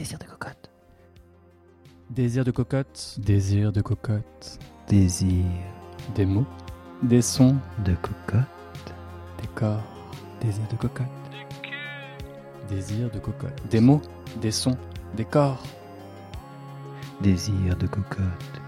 [0.00, 0.70] Désir de cocotte.
[2.08, 4.58] Désir de cocotte, désir de cocotte.
[4.88, 5.44] Désir
[6.14, 6.46] Des mots,
[7.02, 8.94] des sons, de cocotte.
[9.42, 9.84] des corps.
[10.40, 11.06] Désir de cocotte.
[12.70, 13.62] Désir de cocotte.
[13.70, 14.00] Des mots,
[14.40, 14.78] des sons,
[15.18, 15.62] des corps.
[17.20, 18.62] Désir de cocotte.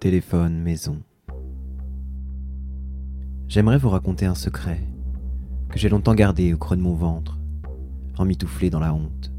[0.00, 1.02] Téléphone maison.
[3.46, 4.80] J'aimerais vous raconter un secret
[5.68, 7.38] que j'ai longtemps gardé au creux de mon ventre,
[8.16, 9.29] emmitouflé dans la honte.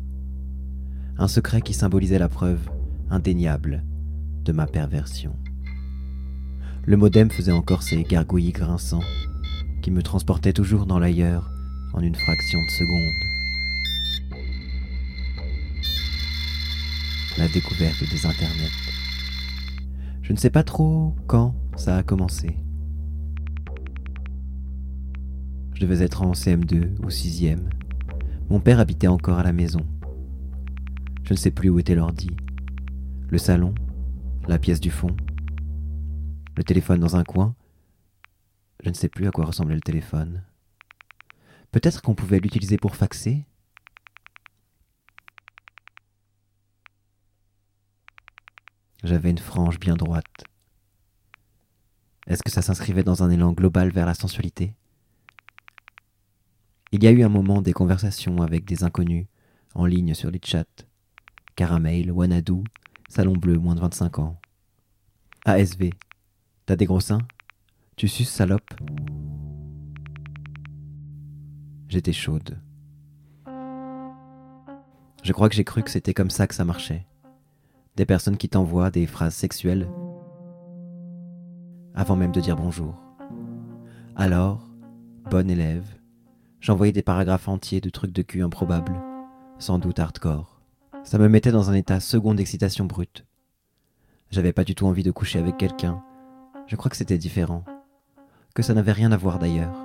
[1.22, 2.68] Un secret qui symbolisait la preuve
[3.12, 3.84] indéniable
[4.44, 5.36] de ma perversion.
[6.84, 9.04] Le modem faisait encore ses gargouillis grinçants
[9.84, 11.52] qui me transportaient toujours dans l'ailleurs
[11.94, 13.12] en une fraction de seconde.
[17.38, 18.72] La découverte des internets.
[20.24, 22.58] Je ne sais pas trop quand ça a commencé.
[25.76, 27.60] Je devais être en CM2 ou 6e.
[28.50, 29.86] Mon père habitait encore à la maison.
[31.32, 32.30] Je ne sais plus où était l'ordi.
[33.30, 33.74] Le salon,
[34.50, 35.16] la pièce du fond,
[36.58, 37.56] le téléphone dans un coin.
[38.84, 40.44] Je ne sais plus à quoi ressemblait le téléphone.
[41.72, 43.46] Peut-être qu'on pouvait l'utiliser pour faxer?
[49.02, 50.44] J'avais une frange bien droite.
[52.28, 54.74] Est-ce que ça s'inscrivait dans un élan global vers la sensualité?
[56.92, 59.28] Il y a eu un moment des conversations avec des inconnus,
[59.76, 60.66] en ligne sur les chats.
[61.56, 62.64] Caramel, Wanadu,
[63.10, 64.40] Salon Bleu, moins de 25 ans.
[65.46, 65.90] ASV,
[66.66, 67.22] t'as des gros seins?
[67.96, 68.74] Tu suces, salope?
[71.90, 72.58] J'étais chaude.
[75.24, 77.06] Je crois que j'ai cru que c'était comme ça que ça marchait
[77.96, 79.88] des personnes qui t'envoient des phrases sexuelles
[81.94, 82.96] avant même de dire bonjour.
[84.16, 84.68] Alors,
[85.30, 85.86] bonne élève,
[86.62, 89.00] j'envoyais des paragraphes entiers de trucs de cul improbables,
[89.60, 90.51] sans doute hardcore.
[91.04, 93.26] Ça me mettait dans un état second d'excitation brute.
[94.30, 96.04] J'avais pas du tout envie de coucher avec quelqu'un.
[96.68, 97.66] Je crois que c'était différent.
[98.56, 99.76] Que ça n'avait rien à voir d'ailleurs.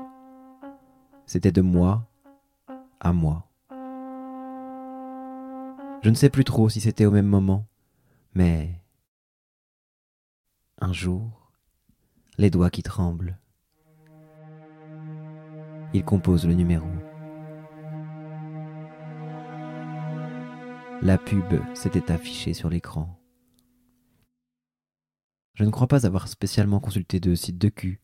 [1.26, 2.06] C'était de moi
[3.00, 3.48] à moi.
[6.02, 7.66] Je ne sais plus trop si c'était au même moment
[8.36, 8.68] mais
[10.78, 11.50] un jour,
[12.36, 13.38] les doigts qui tremblent,
[15.94, 16.86] il compose le numéro.
[21.02, 23.20] La pub s'était affichée sur l'écran.
[25.54, 28.00] Je ne crois pas avoir spécialement consulté de site de cul.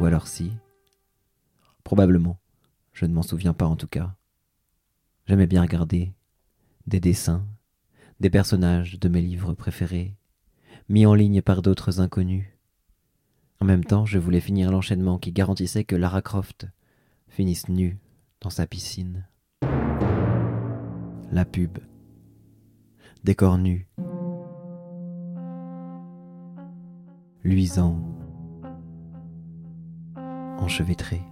[0.00, 0.52] Ou alors si.
[1.84, 2.40] Probablement.
[2.92, 4.16] Je ne m'en souviens pas en tout cas.
[5.26, 6.14] J'aimais bien regarder
[6.86, 7.46] des dessins,
[8.20, 10.16] des personnages de mes livres préférés,
[10.88, 12.46] mis en ligne par d'autres inconnus.
[13.60, 16.66] En même temps, je voulais finir l'enchaînement qui garantissait que Lara Croft
[17.28, 17.98] finisse nue
[18.44, 19.26] dans sa piscine.
[21.32, 21.78] La pub.
[23.24, 23.88] Décor nu.
[27.42, 27.98] Luisant.
[30.58, 31.22] Enchevêtré.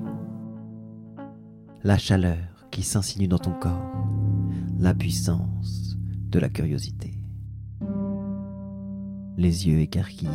[1.84, 4.06] La chaleur qui s'insinue dans ton corps,
[4.78, 5.98] la puissance
[6.30, 7.20] de la curiosité.
[9.36, 10.30] Les yeux écarquillés,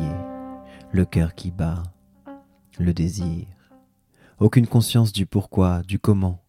[0.92, 1.82] le cœur qui bat,
[2.78, 3.48] le désir,
[4.38, 6.44] aucune conscience du pourquoi, du comment.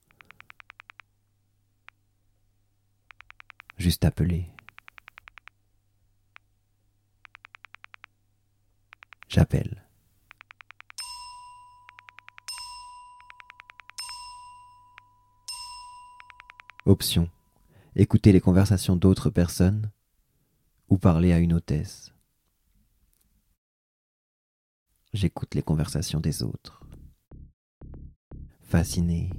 [3.79, 4.45] Juste appelé.
[9.29, 9.85] J'appelle.
[16.85, 17.29] Option.
[17.95, 19.91] Écouter les conversations d'autres personnes
[20.89, 22.11] ou parler à une hôtesse.
[25.13, 26.83] J'écoute les conversations des autres.
[28.61, 29.29] Fasciné.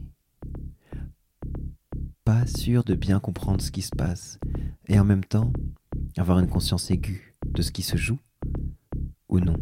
[2.46, 4.38] Sûr de bien comprendre ce qui se passe
[4.88, 5.52] et en même temps
[6.16, 8.18] avoir une conscience aiguë de ce qui se joue
[9.28, 9.56] ou non.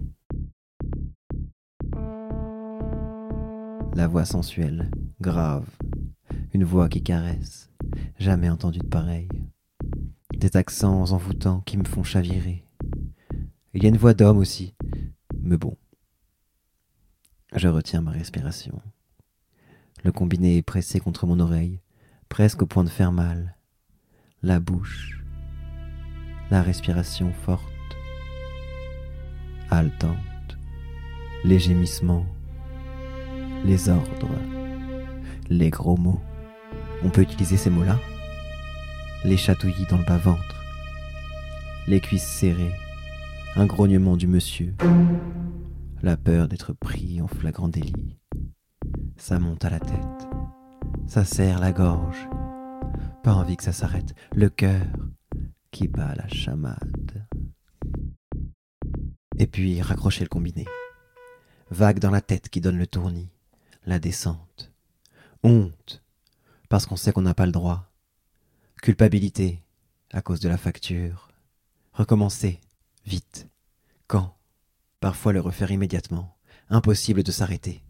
[3.94, 5.68] La voix sensuelle, grave,
[6.52, 7.68] une voix qui caresse,
[8.18, 9.28] Jamais entendu de pareil.
[10.36, 12.64] Des accents envoûtants qui me font chavirer.
[13.74, 14.74] Il y a une voix d'homme aussi,
[15.40, 15.76] mais bon.
[17.54, 18.80] Je retiens ma respiration.
[20.04, 21.80] Le combiné est pressé contre mon oreille,
[22.28, 23.56] presque au point de faire mal.
[24.42, 25.24] La bouche,
[26.50, 27.64] la respiration forte,
[29.70, 30.58] haletante,
[31.44, 32.26] les gémissements,
[33.64, 34.28] les ordres,
[35.48, 36.20] les gros mots.
[37.02, 37.98] On peut utiliser ces mots-là?
[39.24, 40.64] Les chatouillis dans le bas-ventre,
[41.88, 42.74] les cuisses serrées,
[43.56, 44.74] un grognement du monsieur,
[46.02, 48.16] la peur d'être pris en flagrant délit.
[49.16, 50.27] Ça monte à la tête,
[51.08, 52.28] Ça serre la gorge.
[53.22, 54.14] Pas envie que ça s'arrête.
[54.34, 54.84] Le cœur
[55.70, 57.26] qui bat la chamade.
[59.38, 60.66] Et puis raccrocher le combiné.
[61.70, 63.30] Vague dans la tête qui donne le tournis.
[63.86, 64.70] La descente.
[65.42, 66.04] Honte.
[66.68, 67.90] Parce qu'on sait qu'on n'a pas le droit.
[68.82, 69.62] Culpabilité.
[70.12, 71.30] À cause de la facture.
[71.94, 72.60] Recommencer.
[73.06, 73.48] Vite.
[74.08, 74.36] Quand?
[75.00, 76.36] Parfois le refaire immédiatement.
[76.68, 77.82] Impossible de s'arrêter.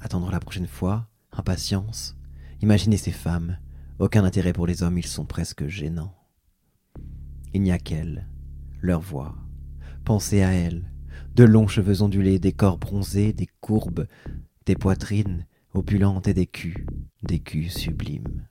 [0.00, 1.08] Attendre la prochaine fois.
[1.32, 2.17] Impatience.
[2.60, 3.58] Imaginez ces femmes.
[4.00, 6.14] Aucun intérêt pour les hommes, ils sont presque gênants.
[7.54, 8.26] Il n'y a qu'elles,
[8.80, 9.36] leur voix.
[10.04, 10.90] Pensez à elles.
[11.34, 14.06] De longs cheveux ondulés, des corps bronzés, des courbes,
[14.66, 16.86] des poitrines opulentes et des culs,
[17.22, 18.46] des culs sublimes.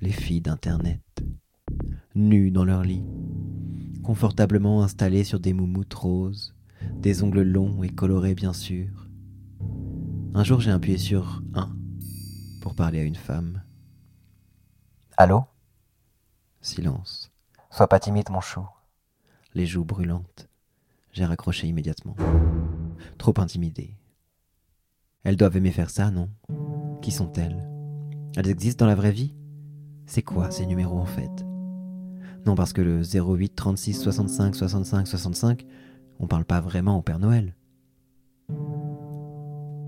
[0.00, 1.02] Les filles d'Internet,
[2.14, 3.04] nues dans leur lit,
[4.02, 6.54] confortablement installées sur des moumoutes roses,
[6.94, 9.08] des ongles longs et colorés bien sûr.
[10.34, 11.74] Un jour j'ai appuyé sur un
[12.60, 13.62] pour parler à une femme.
[15.16, 15.44] Allô?
[16.60, 17.32] Silence.
[17.70, 18.66] Sois pas timide, mon chou.
[19.54, 20.48] Les joues brûlantes.
[21.12, 22.16] J'ai raccroché immédiatement.
[23.18, 23.96] Trop intimidé.
[25.24, 26.30] Elles doivent aimer faire ça, non?
[27.02, 27.68] Qui sont-elles?
[28.36, 29.34] Elles existent dans la vraie vie?
[30.06, 31.44] C'est quoi ces numéros en fait?
[32.46, 35.66] Non, parce que le 08 36 65 65 65,
[36.18, 37.54] on parle pas vraiment au Père Noël.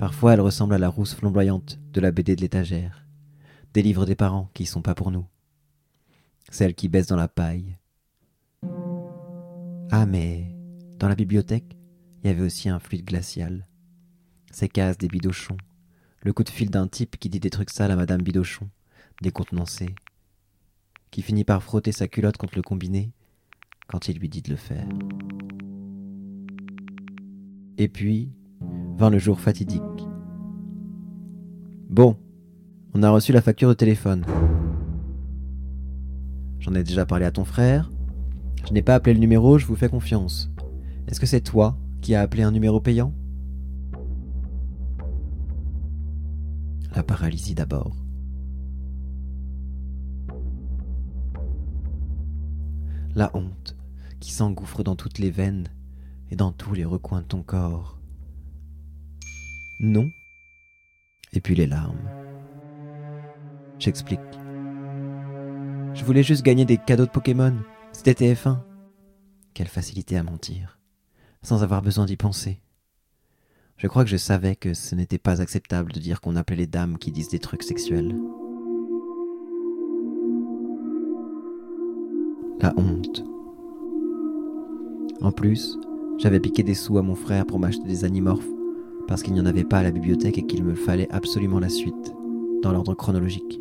[0.03, 3.07] Parfois, elles ressemblent à la rousse flamboyante de la BD de l'étagère,
[3.73, 5.29] des livres des parents qui sont pas pour nous,
[6.51, 7.79] celles qui baissent dans la paille.
[9.93, 10.57] Ah, mais
[10.99, 11.77] dans la bibliothèque,
[12.19, 13.65] il y avait aussi un fluide glacial,
[14.51, 15.57] ces cases des bidochons,
[16.23, 18.69] le coup de fil d'un type qui dit des trucs sales à Madame Bidochon,
[19.21, 19.95] décontenancé,
[21.13, 23.13] qui finit par frotter sa culotte contre le combiné
[23.87, 24.89] quand il lui dit de le faire.
[27.79, 28.33] Et puis,
[28.97, 29.83] vint le jour fatidique.
[31.89, 32.17] Bon,
[32.95, 34.25] on a reçu la facture de téléphone.
[36.59, 37.91] J'en ai déjà parlé à ton frère.
[38.67, 40.51] Je n'ai pas appelé le numéro, je vous fais confiance.
[41.09, 43.13] Est-ce que c'est toi qui as appelé un numéro payant?
[46.95, 47.97] La paralysie d'abord.
[53.15, 53.77] La honte
[54.21, 55.69] qui s'engouffre dans toutes les veines
[56.31, 58.02] et dans tous les recoins de ton corps.
[59.83, 60.13] Non.
[61.33, 62.09] Et puis les larmes.
[63.81, 64.21] J'explique.
[65.93, 67.57] Je voulais juste gagner des cadeaux de Pokémon.
[67.93, 68.59] C'était TF1.
[69.55, 70.79] Quelle facilité à mentir,
[71.43, 72.61] sans avoir besoin d'y penser.
[73.77, 76.67] Je crois que je savais que ce n'était pas acceptable de dire qu'on appelait les
[76.69, 78.17] dames qui disent des trucs sexuels.
[82.61, 83.25] La honte.
[85.21, 85.77] En plus,
[86.19, 88.52] j'avais piqué des sous à mon frère pour m'acheter des animorphes
[89.09, 91.69] parce qu'il n'y en avait pas à la bibliothèque et qu'il me fallait absolument la
[91.69, 92.15] suite,
[92.63, 93.61] dans l'ordre chronologique.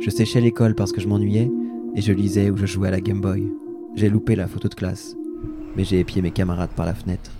[0.00, 1.50] Je séchais l'école parce que je m'ennuyais
[1.94, 3.46] et je lisais ou je jouais à la Game Boy.
[3.94, 5.16] J'ai loupé la photo de classe,
[5.76, 7.30] mais j'ai épié mes camarades par la fenêtre.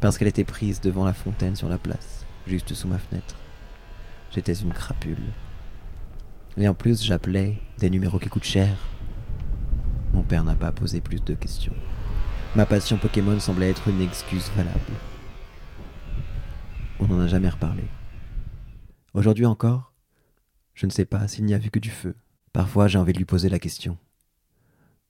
[0.00, 3.34] Parce qu'elle était prise devant la fontaine sur la place, juste sous ma fenêtre.
[4.30, 5.16] J'étais une crapule.
[6.58, 8.76] Et en plus, j'appelais des numéros qui coûtent cher.
[10.12, 11.74] Mon père n'a pas posé plus de questions.
[12.54, 14.80] Ma passion Pokémon semblait être une excuse valable.
[16.98, 17.84] On n'en a jamais reparlé.
[19.12, 19.92] Aujourd'hui encore,
[20.74, 22.14] je ne sais pas s'il n'y a vu que du feu.
[22.52, 23.98] Parfois j'ai envie de lui poser la question.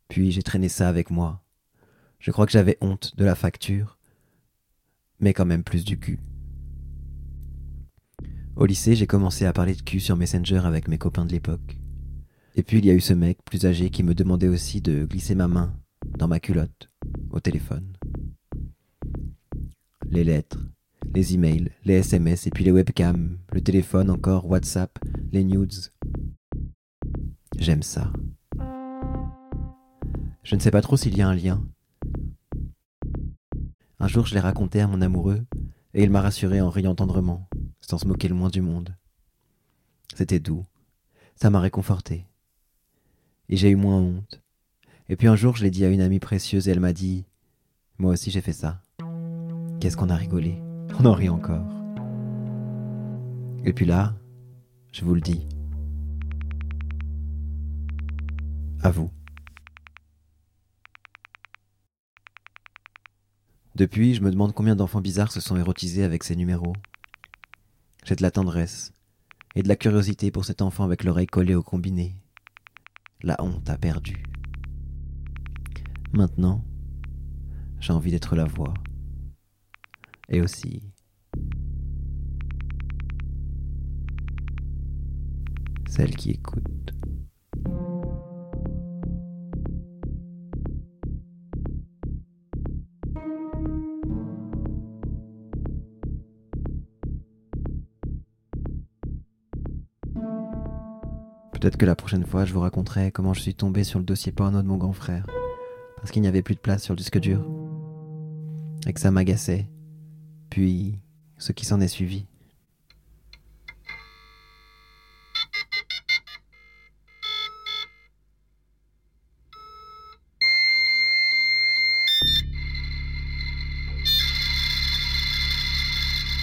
[0.08, 1.42] Puis j'ai traîné ça avec moi.
[2.18, 3.98] Je crois que j'avais honte de la facture,
[5.20, 6.20] mais quand même plus du cul.
[8.56, 11.76] Au lycée, j'ai commencé à parler de cul sur Messenger avec mes copains de l'époque.
[12.54, 15.04] Et puis il y a eu ce mec plus âgé qui me demandait aussi de
[15.04, 15.74] glisser ma main
[16.18, 16.90] dans ma culotte,
[17.30, 17.96] au téléphone.
[20.08, 20.58] Les lettres,
[21.14, 24.98] les emails, les SMS et puis les webcams, le téléphone encore, WhatsApp,
[25.32, 25.74] les nudes.
[27.58, 28.12] J'aime ça.
[30.42, 31.66] Je ne sais pas trop s'il y a un lien.
[33.98, 35.44] Un jour, je l'ai raconté à mon amoureux,
[35.94, 37.48] et il m'a rassuré en riant tendrement,
[37.80, 38.94] sans se moquer le moins du monde.
[40.14, 40.64] C'était doux,
[41.34, 42.26] ça m'a réconforté.
[43.48, 44.42] Et j'ai eu moins honte.
[45.08, 47.24] Et puis un jour, je l'ai dit à une amie précieuse et elle m'a dit
[47.98, 48.82] Moi aussi j'ai fait ça.
[49.80, 50.60] Qu'est-ce qu'on a rigolé
[50.94, 51.66] On en rit encore.
[53.64, 54.14] Et puis là,
[54.92, 55.46] je vous le dis.
[58.82, 59.10] À vous.
[63.74, 66.72] Depuis, je me demande combien d'enfants bizarres se sont érotisés avec ces numéros.
[68.04, 68.94] J'ai de la tendresse
[69.54, 72.16] et de la curiosité pour cet enfant avec l'oreille collée au combiné.
[73.22, 74.22] La honte a perdu.
[76.12, 76.64] Maintenant,
[77.80, 78.72] j'ai envie d'être la voix.
[80.28, 80.82] Et aussi.
[85.88, 86.92] Celle qui écoute.
[101.52, 104.30] Peut-être que la prochaine fois, je vous raconterai comment je suis tombé sur le dossier
[104.30, 105.26] porno de mon grand frère,
[105.96, 107.44] parce qu'il n'y avait plus de place sur le disque dur,
[108.86, 109.66] et que ça m'agaçait,
[110.56, 110.98] puis
[111.36, 112.24] ce qui s'en est suivi.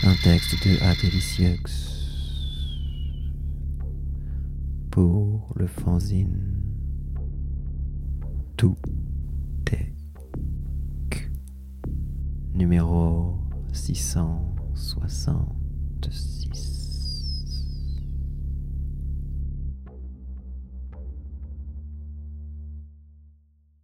[0.03, 0.93] Un texte de A.
[0.93, 1.57] Delicieux
[4.91, 6.61] pour le fanzine.
[8.57, 8.77] Tout
[9.71, 9.91] est
[12.53, 13.42] numéro
[13.73, 16.82] six cent soixante-six.